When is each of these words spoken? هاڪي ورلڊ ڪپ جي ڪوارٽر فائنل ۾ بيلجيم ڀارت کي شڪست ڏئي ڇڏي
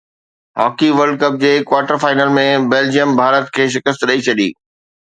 هاڪي 0.59 0.89
ورلڊ 0.97 1.15
ڪپ 1.23 1.37
جي 1.43 1.51
ڪوارٽر 1.73 2.01
فائنل 2.05 2.35
۾ 2.41 2.49
بيلجيم 2.73 3.17
ڀارت 3.21 3.57
کي 3.59 3.71
شڪست 3.79 4.09
ڏئي 4.11 4.27
ڇڏي 4.29 4.53